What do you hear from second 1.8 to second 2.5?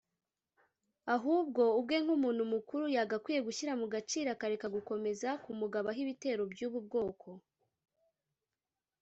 nk’umuntu